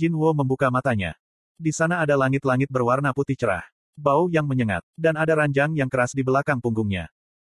[0.00, 1.12] Jin Wo membuka matanya.
[1.60, 3.68] Di sana ada langit-langit berwarna putih cerah.
[3.92, 7.12] Bau yang menyengat, dan ada ranjang yang keras di belakang punggungnya.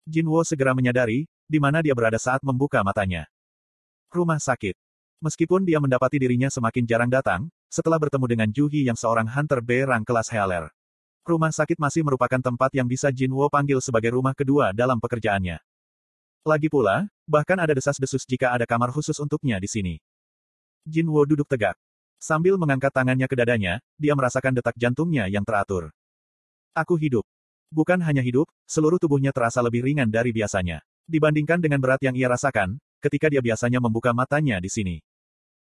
[0.09, 3.29] Jin Wo segera menyadari, di mana dia berada saat membuka matanya.
[4.09, 4.73] Rumah sakit.
[5.21, 9.62] Meskipun dia mendapati dirinya semakin jarang datang, setelah bertemu dengan Ju Hi yang seorang hunter
[9.62, 10.73] B rang kelas Healer.
[11.21, 15.62] Rumah sakit masih merupakan tempat yang bisa Jin Wo panggil sebagai rumah kedua dalam pekerjaannya.
[16.42, 19.96] Lagi pula, bahkan ada desas-desus jika ada kamar khusus untuknya di sini.
[20.89, 21.78] Jin Wo duduk tegak.
[22.21, 25.89] Sambil mengangkat tangannya ke dadanya, dia merasakan detak jantungnya yang teratur.
[26.77, 27.25] Aku hidup.
[27.73, 30.85] Bukan hanya hidup, seluruh tubuhnya terasa lebih ringan dari biasanya.
[31.09, 34.95] Dibandingkan dengan berat yang ia rasakan, ketika dia biasanya membuka matanya di sini.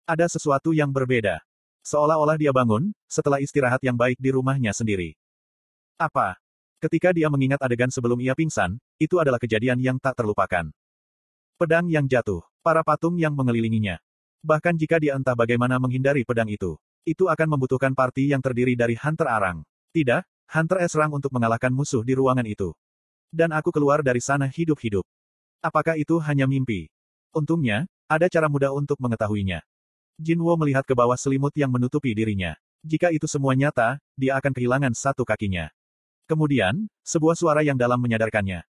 [0.03, 1.39] Ada sesuatu yang berbeda.
[1.87, 5.15] Seolah-olah dia bangun, setelah istirahat yang baik di rumahnya sendiri.
[5.95, 6.43] Apa?
[6.83, 10.75] Ketika dia mengingat adegan sebelum ia pingsan, itu adalah kejadian yang tak terlupakan.
[11.55, 14.03] Pedang yang jatuh, para patung yang mengelilinginya.
[14.43, 16.75] Bahkan jika dia entah bagaimana menghindari pedang itu,
[17.07, 19.63] itu akan membutuhkan party yang terdiri dari Hunter Arang.
[19.95, 20.99] Tidak, Hunter S.
[20.99, 22.75] Rang untuk mengalahkan musuh di ruangan itu.
[23.31, 25.07] Dan aku keluar dari sana hidup-hidup.
[25.63, 26.91] Apakah itu hanya mimpi?
[27.31, 29.63] Untungnya, ada cara mudah untuk mengetahuinya.
[30.21, 32.59] Jinwo melihat ke bawah selimut yang menutupi dirinya.
[32.83, 35.71] Jika itu semua nyata, dia akan kehilangan satu kakinya.
[36.27, 38.67] Kemudian, sebuah suara yang dalam menyadarkannya.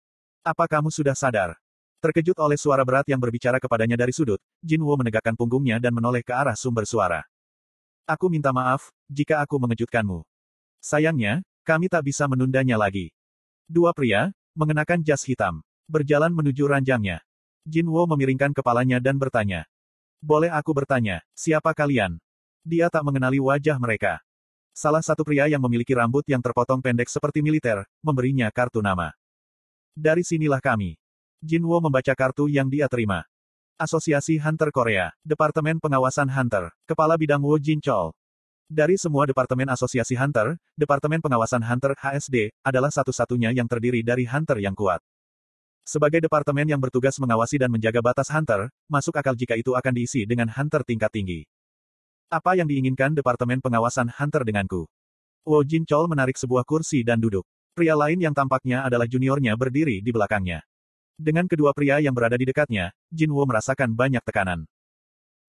[0.42, 1.60] Apa kamu sudah sadar?
[1.98, 6.30] Terkejut oleh suara berat yang berbicara kepadanya dari sudut, Jinwo menegakkan punggungnya dan menoleh ke
[6.30, 7.26] arah sumber suara.
[8.06, 10.22] Aku minta maaf, jika aku mengejutkanmu.
[10.78, 13.10] Sayangnya, kami tak bisa menundanya lagi.
[13.66, 15.58] Dua pria, mengenakan jas hitam,
[15.90, 17.18] berjalan menuju ranjangnya.
[17.66, 19.66] Jinwo memiringkan kepalanya dan bertanya.
[20.22, 22.22] Boleh aku bertanya, siapa kalian?
[22.62, 24.22] Dia tak mengenali wajah mereka.
[24.70, 29.10] Salah satu pria yang memiliki rambut yang terpotong pendek seperti militer, memberinya kartu nama.
[29.98, 30.94] Dari sinilah kami.
[31.38, 33.22] Jinwo membaca kartu yang dia terima.
[33.78, 38.10] Asosiasi Hunter Korea, Departemen Pengawasan Hunter, Kepala Bidang Wo Jinchol.
[38.66, 44.58] Dari semua Departemen Asosiasi Hunter, Departemen Pengawasan Hunter HSD, adalah satu-satunya yang terdiri dari Hunter
[44.58, 44.98] yang kuat.
[45.88, 50.28] Sebagai departemen yang bertugas mengawasi dan menjaga batas hunter, masuk akal jika itu akan diisi
[50.28, 51.48] dengan hunter tingkat tinggi.
[52.28, 54.84] Apa yang diinginkan Departemen Pengawasan Hunter denganku?
[55.48, 57.48] Wo Jin Chol menarik sebuah kursi dan duduk.
[57.72, 60.60] Pria lain yang tampaknya adalah juniornya berdiri di belakangnya.
[61.18, 64.70] Dengan kedua pria yang berada di dekatnya, Jin Wo merasakan banyak tekanan.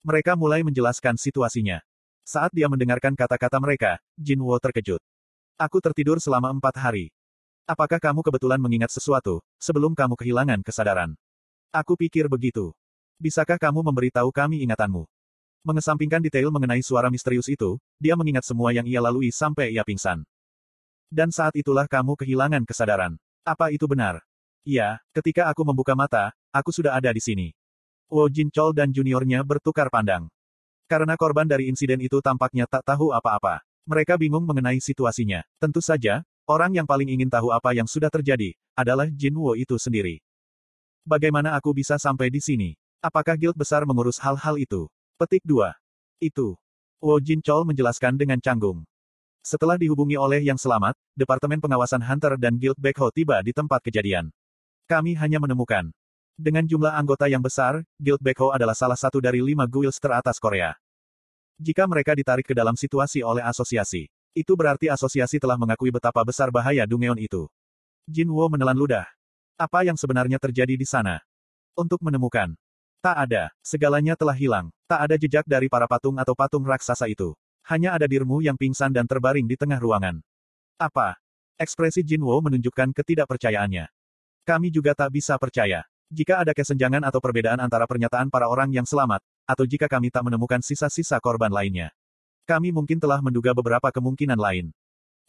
[0.02, 1.78] Mereka mulai menjelaskan situasinya.
[2.26, 4.98] Saat dia mendengarkan kata-kata mereka, Jin Wo terkejut.
[5.62, 7.14] Aku tertidur selama empat hari.
[7.70, 11.14] Apakah kamu kebetulan mengingat sesuatu, sebelum kamu kehilangan kesadaran?
[11.70, 12.74] Aku pikir begitu.
[13.22, 15.06] Bisakah kamu memberitahu kami ingatanmu?
[15.62, 20.26] Mengesampingkan detail mengenai suara misterius itu, dia mengingat semua yang ia lalui sampai ia pingsan.
[21.14, 23.22] Dan saat itulah kamu kehilangan kesadaran.
[23.46, 24.26] Apa itu benar?
[24.70, 27.58] Iya, ketika aku membuka mata, aku sudah ada di sini.
[28.06, 30.30] Wo Jin Chol dan juniornya bertukar pandang.
[30.86, 33.66] Karena korban dari insiden itu tampaknya tak tahu apa-apa.
[33.90, 35.42] Mereka bingung mengenai situasinya.
[35.58, 39.78] Tentu saja, Orang yang paling ingin tahu apa yang sudah terjadi, adalah Jin Wo itu
[39.78, 40.18] sendiri.
[41.06, 42.74] Bagaimana aku bisa sampai di sini?
[43.06, 44.90] Apakah guild besar mengurus hal-hal itu?
[45.22, 45.70] Petik 2.
[46.18, 46.58] Itu.
[46.98, 48.82] Wo Jin Chol menjelaskan dengan canggung.
[49.46, 54.34] Setelah dihubungi oleh yang selamat, Departemen Pengawasan Hunter dan Guild Backho tiba di tempat kejadian.
[54.90, 55.94] Kami hanya menemukan.
[56.34, 60.74] Dengan jumlah anggota yang besar, Guild Backho adalah salah satu dari lima guilds teratas Korea.
[61.62, 66.50] Jika mereka ditarik ke dalam situasi oleh asosiasi, itu berarti asosiasi telah mengakui betapa besar
[66.50, 67.46] bahaya Dungeon itu.
[68.10, 69.06] Jin Wo menelan ludah.
[69.62, 71.22] Apa yang sebenarnya terjadi di sana?
[71.78, 72.58] Untuk menemukan.
[72.98, 74.74] Tak ada, segalanya telah hilang.
[74.90, 77.38] Tak ada jejak dari para patung atau patung raksasa itu.
[77.62, 80.18] Hanya ada dirimu yang pingsan dan terbaring di tengah ruangan.
[80.82, 81.14] Apa?
[81.62, 83.99] Ekspresi Jin Wo menunjukkan ketidakpercayaannya.
[84.50, 85.86] Kami juga tak bisa percaya.
[86.10, 90.26] Jika ada kesenjangan atau perbedaan antara pernyataan para orang yang selamat, atau jika kami tak
[90.26, 91.94] menemukan sisa-sisa korban lainnya.
[92.50, 94.74] Kami mungkin telah menduga beberapa kemungkinan lain.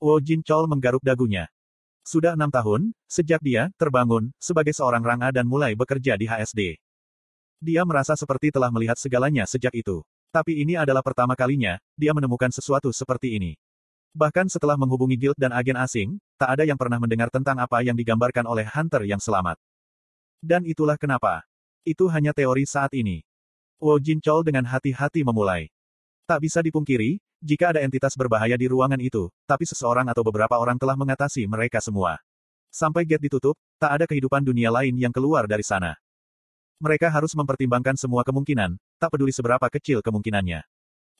[0.00, 1.52] Wo Jin Chol menggaruk dagunya.
[2.00, 6.80] Sudah enam tahun, sejak dia terbangun sebagai seorang ranga dan mulai bekerja di HSD.
[7.60, 10.00] Dia merasa seperti telah melihat segalanya sejak itu.
[10.32, 13.52] Tapi ini adalah pertama kalinya, dia menemukan sesuatu seperti ini.
[14.10, 17.94] Bahkan setelah menghubungi guild dan agen asing, tak ada yang pernah mendengar tentang apa yang
[17.94, 19.54] digambarkan oleh Hunter yang selamat.
[20.42, 21.46] Dan itulah kenapa.
[21.86, 23.22] Itu hanya teori saat ini.
[23.78, 25.70] Wo Jin Chol dengan hati-hati memulai.
[26.26, 30.76] Tak bisa dipungkiri, jika ada entitas berbahaya di ruangan itu, tapi seseorang atau beberapa orang
[30.76, 32.20] telah mengatasi mereka semua.
[32.68, 35.96] Sampai gate ditutup, tak ada kehidupan dunia lain yang keluar dari sana.
[36.80, 40.60] Mereka harus mempertimbangkan semua kemungkinan, tak peduli seberapa kecil kemungkinannya.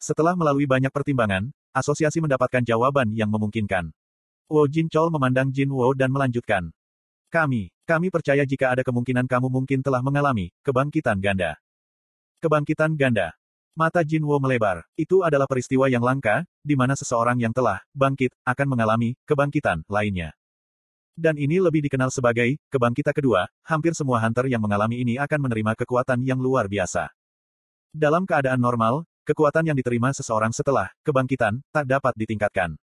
[0.00, 3.90] Setelah melalui banyak pertimbangan, asosiasi mendapatkan jawaban yang memungkinkan.
[4.50, 6.74] Wo Jin Chol memandang Jin Wo dan melanjutkan.
[7.30, 11.54] Kami, kami percaya jika ada kemungkinan kamu mungkin telah mengalami kebangkitan ganda.
[12.42, 13.38] Kebangkitan ganda.
[13.78, 14.82] Mata Jinwo melebar.
[14.98, 20.34] Itu adalah peristiwa yang langka, di mana seseorang yang telah bangkit akan mengalami kebangkitan lainnya.
[21.14, 23.46] Dan ini lebih dikenal sebagai kebangkitan kedua.
[23.62, 27.12] Hampir semua hunter yang mengalami ini akan menerima kekuatan yang luar biasa.
[27.90, 32.76] Dalam keadaan normal, kekuatan yang diterima seseorang setelah kebangkitan tak dapat ditingkatkan.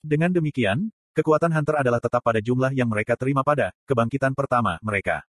[0.00, 5.26] Dengan demikian, kekuatan hunter adalah tetap pada jumlah yang mereka terima pada kebangkitan pertama mereka.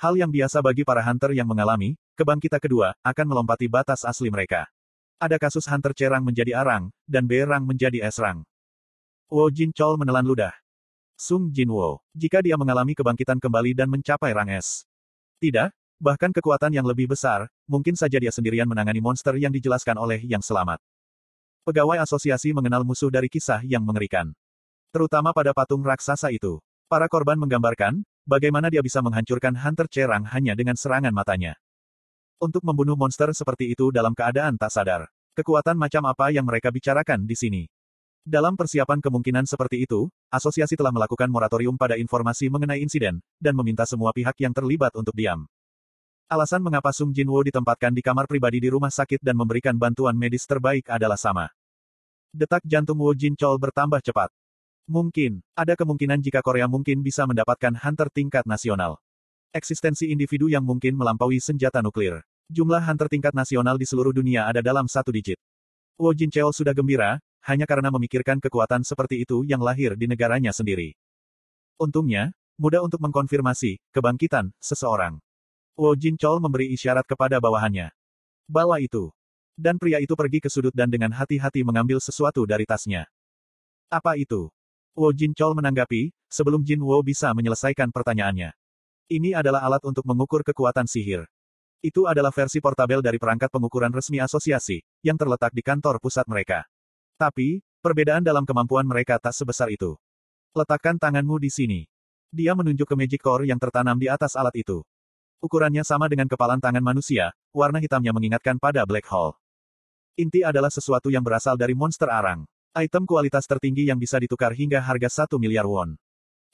[0.00, 4.66] Hal yang biasa bagi para hunter yang mengalami kebangkitan kedua akan melompati batas asli mereka.
[5.22, 8.42] Ada kasus hunter C rang menjadi A rang, dan B rang menjadi S rang.
[9.30, 10.50] Wo Jin Chol menelan ludah.
[11.14, 14.82] Sung Jin Wo, jika dia mengalami kebangkitan kembali dan mencapai rang S.
[15.38, 15.70] Tidak,
[16.02, 20.42] bahkan kekuatan yang lebih besar, mungkin saja dia sendirian menangani monster yang dijelaskan oleh yang
[20.42, 20.82] selamat.
[21.62, 24.34] Pegawai asosiasi mengenal musuh dari kisah yang mengerikan.
[24.90, 26.58] Terutama pada patung raksasa itu.
[26.90, 31.54] Para korban menggambarkan, bagaimana dia bisa menghancurkan Hunter Cerang hanya dengan serangan matanya.
[32.42, 35.06] Untuk membunuh monster seperti itu dalam keadaan tak sadar.
[35.38, 37.62] Kekuatan macam apa yang mereka bicarakan di sini?
[38.26, 43.86] Dalam persiapan kemungkinan seperti itu, asosiasi telah melakukan moratorium pada informasi mengenai insiden, dan meminta
[43.86, 45.46] semua pihak yang terlibat untuk diam.
[46.32, 50.48] Alasan mengapa Sung Jinwo ditempatkan di kamar pribadi di rumah sakit dan memberikan bantuan medis
[50.48, 51.52] terbaik adalah sama.
[52.32, 54.32] Detak jantung Wo Jin Chol bertambah cepat.
[54.88, 58.96] Mungkin, ada kemungkinan jika Korea mungkin bisa mendapatkan hunter tingkat nasional.
[59.52, 62.24] Eksistensi individu yang mungkin melampaui senjata nuklir.
[62.48, 65.36] Jumlah hunter tingkat nasional di seluruh dunia ada dalam satu digit.
[66.00, 70.96] Wo Jincheol sudah gembira, hanya karena memikirkan kekuatan seperti itu yang lahir di negaranya sendiri.
[71.76, 75.20] Untungnya, mudah untuk mengkonfirmasi kebangkitan seseorang.
[75.72, 77.88] Wo Jincheol memberi isyarat kepada bawahannya.
[78.44, 79.08] Bawa itu.
[79.56, 83.08] Dan pria itu pergi ke sudut dan dengan hati-hati mengambil sesuatu dari tasnya.
[83.88, 84.52] Apa itu?
[84.92, 88.52] Wo Jincheol menanggapi, sebelum Jin Wo bisa menyelesaikan pertanyaannya.
[89.08, 91.24] Ini adalah alat untuk mengukur kekuatan sihir.
[91.80, 96.68] Itu adalah versi portabel dari perangkat pengukuran resmi asosiasi, yang terletak di kantor pusat mereka.
[97.16, 99.96] Tapi, perbedaan dalam kemampuan mereka tak sebesar itu.
[100.52, 101.80] Letakkan tanganmu di sini.
[102.28, 104.84] Dia menunjuk ke Magic Core yang tertanam di atas alat itu.
[105.42, 109.34] Ukurannya sama dengan kepalan tangan manusia, warna hitamnya mengingatkan pada black hole.
[110.14, 112.46] Inti adalah sesuatu yang berasal dari monster arang.
[112.78, 115.98] Item kualitas tertinggi yang bisa ditukar hingga harga 1 miliar won.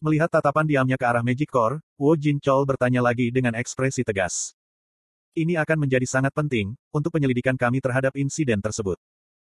[0.00, 4.56] Melihat tatapan diamnya ke arah Magic Core, Wo Jin Chol bertanya lagi dengan ekspresi tegas.
[5.37, 8.96] Ini akan menjadi sangat penting, untuk penyelidikan kami terhadap insiden tersebut.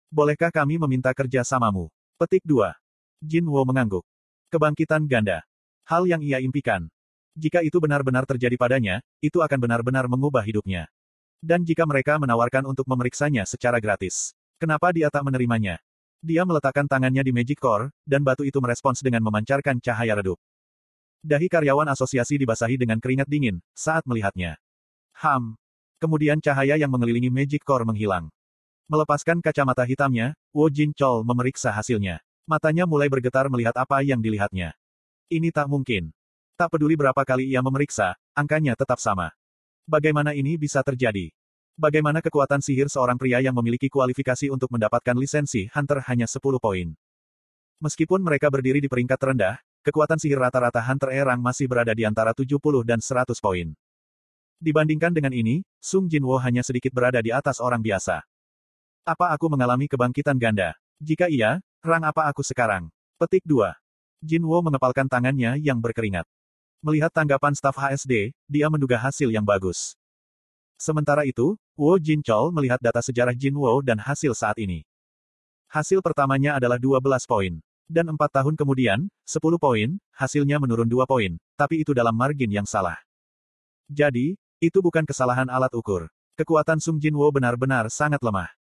[0.09, 1.93] Bolehkah kami meminta kerja samamu?
[2.17, 2.73] Petik 2.
[3.21, 4.07] Jin Wo mengangguk.
[4.49, 5.45] Kebangkitan ganda.
[5.85, 6.89] Hal yang ia impikan.
[7.35, 10.87] Jika itu benar-benar terjadi padanya, itu akan benar-benar mengubah hidupnya.
[11.43, 15.83] Dan jika mereka menawarkan untuk memeriksanya secara gratis, kenapa dia tak menerimanya?
[16.23, 20.39] Dia meletakkan tangannya di Magic Core, dan batu itu merespons dengan memancarkan cahaya redup.
[21.21, 24.57] Dahi karyawan asosiasi dibasahi dengan keringat dingin, saat melihatnya.
[25.21, 25.59] Ham,
[25.95, 28.27] Kemudian cahaya yang mengelilingi Magic Core menghilang.
[28.91, 32.19] Melepaskan kacamata hitamnya, Wo Jin Chol memeriksa hasilnya.
[32.45, 34.75] Matanya mulai bergetar melihat apa yang dilihatnya.
[35.31, 36.13] Ini tak mungkin.
[36.55, 39.35] Tak peduli berapa kali ia memeriksa, angkanya tetap sama.
[39.83, 41.27] Bagaimana ini bisa terjadi?
[41.75, 46.95] Bagaimana kekuatan sihir seorang pria yang memiliki kualifikasi untuk mendapatkan lisensi Hunter hanya 10 poin?
[47.83, 52.31] Meskipun mereka berdiri di peringkat terendah, kekuatan sihir rata-rata Hunter Erang masih berada di antara
[52.31, 52.55] 70
[52.87, 53.75] dan 100 poin.
[54.55, 58.23] Dibandingkan dengan ini, Sung Jinwo hanya sedikit berada di atas orang biasa.
[59.03, 60.71] Apa aku mengalami kebangkitan ganda?
[61.03, 62.87] Jika iya, rang apa aku sekarang?
[63.19, 63.75] Petik 2.
[64.23, 66.23] Jinwo mengepalkan tangannya yang berkeringat.
[66.85, 69.97] Melihat tanggapan staf HSD, dia menduga hasil yang bagus.
[70.77, 74.85] Sementara itu, Wo Jin Chol melihat data sejarah Jinwo dan hasil saat ini.
[75.65, 77.57] Hasil pertamanya adalah 12 poin.
[77.89, 82.69] Dan empat tahun kemudian, 10 poin, hasilnya menurun 2 poin, tapi itu dalam margin yang
[82.69, 83.01] salah.
[83.89, 86.05] Jadi, itu bukan kesalahan alat ukur.
[86.37, 88.53] Kekuatan Sung Jinwo benar-benar sangat lemah.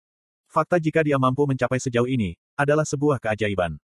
[0.47, 3.83] Fakta jika dia mampu mencapai sejauh ini, adalah sebuah keajaiban.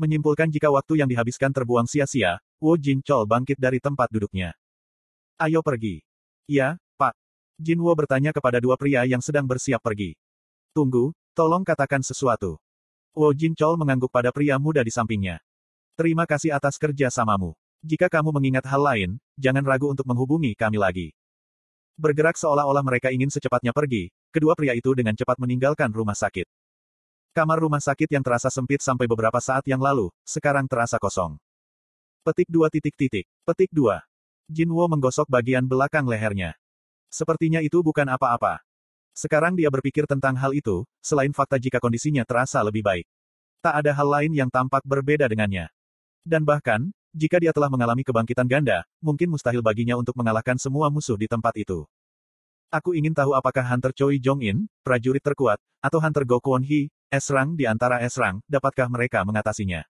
[0.00, 4.56] Menyimpulkan jika waktu yang dihabiskan terbuang sia-sia, Wu Jin Chol bangkit dari tempat duduknya.
[5.36, 6.00] Ayo pergi.
[6.48, 7.12] Ya, Pak.
[7.60, 10.16] Jinwo bertanya kepada dua pria yang sedang bersiap pergi.
[10.72, 12.56] Tunggu, tolong katakan sesuatu.
[13.12, 15.44] Wu Jin Chol mengangguk pada pria muda di sampingnya.
[15.92, 17.52] Terima kasih atas kerja samamu.
[17.84, 21.12] Jika kamu mengingat hal lain, jangan ragu untuk menghubungi kami lagi.
[22.00, 26.48] Bergerak seolah-olah mereka ingin secepatnya pergi, kedua pria itu dengan cepat meninggalkan rumah sakit.
[27.36, 31.36] Kamar rumah sakit yang terasa sempit sampai beberapa saat yang lalu, sekarang terasa kosong.
[32.24, 33.28] Petik dua titik titik.
[33.44, 34.00] Petik dua.
[34.48, 36.56] Jinwo menggosok bagian belakang lehernya.
[37.12, 38.64] Sepertinya itu bukan apa-apa.
[39.12, 43.04] Sekarang dia berpikir tentang hal itu, selain fakta jika kondisinya terasa lebih baik.
[43.60, 45.68] Tak ada hal lain yang tampak berbeda dengannya.
[46.24, 51.20] Dan bahkan, jika dia telah mengalami kebangkitan ganda, mungkin mustahil baginya untuk mengalahkan semua musuh
[51.20, 51.84] di tempat itu.
[52.72, 57.52] Aku ingin tahu apakah Hunter Choi Jong-in, prajurit terkuat, atau Hunter Go Kwon Hee, S-Rang
[57.52, 59.84] di antara S-Rang, dapatkah mereka mengatasinya?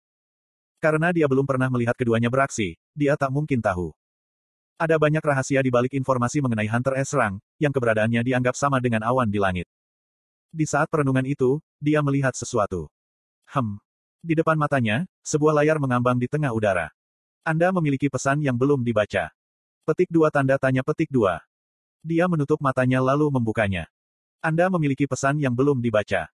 [0.85, 3.97] Karena dia belum pernah melihat keduanya beraksi, dia tak mungkin tahu.
[4.77, 9.33] Ada banyak rahasia di balik informasi mengenai Hunter S-Rang, yang keberadaannya dianggap sama dengan awan
[9.33, 9.65] di langit.
[10.53, 12.93] Di saat perenungan itu, dia melihat sesuatu.
[13.49, 13.81] Hem.
[14.21, 16.93] Di depan matanya, sebuah layar mengambang di tengah udara.
[17.49, 19.33] Anda memiliki pesan yang belum dibaca.
[19.89, 21.41] Petik dua tanda tanya petik dua.
[22.05, 23.89] Dia menutup matanya lalu membukanya.
[24.45, 26.29] Anda memiliki pesan yang belum dibaca.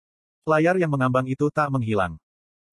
[0.47, 2.15] Layar yang mengambang itu tak menghilang.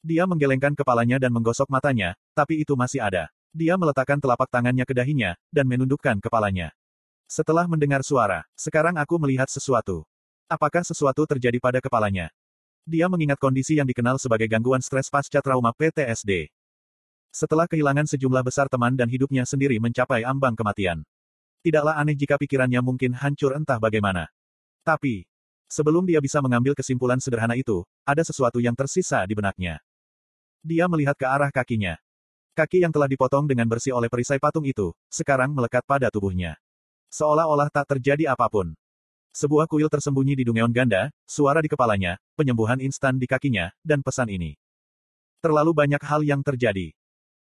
[0.04, 3.32] Dia menggelengkan kepalanya dan menggosok matanya, tapi itu masih ada.
[3.56, 6.76] Dia meletakkan telapak tangannya ke dahinya, dan menundukkan kepalanya.
[7.24, 10.04] Setelah mendengar suara, sekarang aku melihat sesuatu.
[10.44, 12.28] Apakah sesuatu terjadi pada kepalanya?
[12.84, 16.52] Dia mengingat kondisi yang dikenal sebagai gangguan stres pasca trauma PTSD.
[17.32, 21.00] Setelah kehilangan sejumlah besar teman dan hidupnya sendiri mencapai ambang kematian.
[21.64, 24.28] Tidaklah aneh jika pikirannya mungkin hancur entah bagaimana.
[24.84, 25.24] Tapi,
[25.64, 29.80] sebelum dia bisa mengambil kesimpulan sederhana itu, ada sesuatu yang tersisa di benaknya.
[30.64, 32.00] Dia melihat ke arah kakinya.
[32.56, 36.56] Kaki yang telah dipotong dengan bersih oleh perisai patung itu, sekarang melekat pada tubuhnya.
[37.12, 38.72] Seolah-olah tak terjadi apa pun.
[39.36, 44.32] Sebuah kuil tersembunyi di Dungeon Ganda, suara di kepalanya, penyembuhan instan di kakinya, dan pesan
[44.32, 44.56] ini.
[45.44, 46.96] Terlalu banyak hal yang terjadi.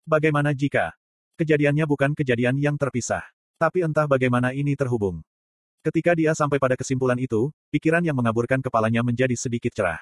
[0.09, 0.97] Bagaimana jika
[1.37, 3.21] kejadiannya bukan kejadian yang terpisah?
[3.61, 5.21] Tapi entah bagaimana ini terhubung.
[5.85, 10.00] Ketika dia sampai pada kesimpulan itu, pikiran yang mengaburkan kepalanya menjadi sedikit cerah.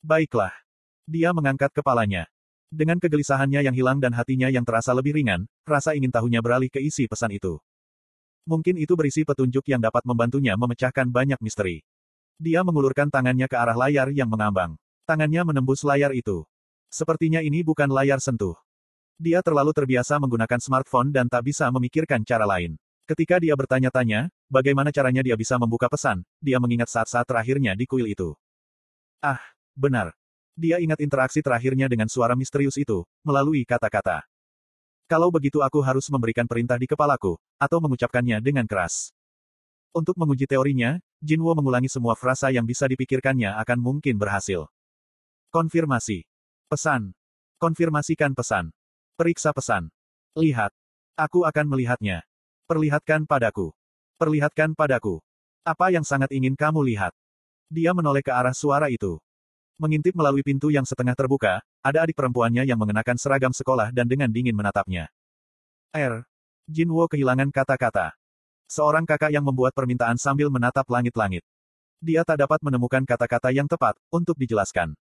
[0.00, 0.56] Baiklah.
[1.06, 2.30] Dia mengangkat kepalanya.
[2.72, 6.80] Dengan kegelisahannya yang hilang dan hatinya yang terasa lebih ringan, rasa ingin tahunya beralih ke
[6.80, 7.60] isi pesan itu.
[8.48, 11.84] Mungkin itu berisi petunjuk yang dapat membantunya memecahkan banyak misteri.
[12.40, 14.74] Dia mengulurkan tangannya ke arah layar yang mengambang.
[15.04, 16.42] Tangannya menembus layar itu.
[16.90, 18.56] Sepertinya ini bukan layar sentuh.
[19.20, 22.74] Dia terlalu terbiasa menggunakan smartphone dan tak bisa memikirkan cara lain.
[23.06, 28.06] Ketika dia bertanya-tanya, bagaimana caranya dia bisa membuka pesan, dia mengingat saat-saat terakhirnya di kuil
[28.08, 28.34] itu.
[29.20, 29.42] Ah,
[29.74, 30.14] benar.
[30.62, 34.22] Dia ingat interaksi terakhirnya dengan suara misterius itu, melalui kata-kata.
[35.10, 39.10] Kalau begitu aku harus memberikan perintah di kepalaku, atau mengucapkannya dengan keras.
[39.90, 44.70] Untuk menguji teorinya, Jinwo mengulangi semua frasa yang bisa dipikirkannya akan mungkin berhasil.
[45.50, 46.22] Konfirmasi.
[46.70, 47.10] Pesan.
[47.58, 48.70] Konfirmasikan pesan.
[49.18, 49.90] Periksa pesan.
[50.38, 50.70] Lihat.
[51.18, 52.22] Aku akan melihatnya.
[52.70, 53.74] Perlihatkan padaku.
[54.14, 55.18] Perlihatkan padaku.
[55.66, 57.10] Apa yang sangat ingin kamu lihat?
[57.66, 59.18] Dia menoleh ke arah suara itu.
[59.80, 64.28] Mengintip melalui pintu yang setengah terbuka, ada adik perempuannya yang mengenakan seragam sekolah dan dengan
[64.28, 65.08] dingin menatapnya.
[65.92, 66.24] R.
[66.68, 68.16] Jinwo kehilangan kata-kata.
[68.68, 71.44] Seorang kakak yang membuat permintaan sambil menatap langit-langit.
[72.00, 74.96] Dia tak dapat menemukan kata-kata yang tepat untuk dijelaskan.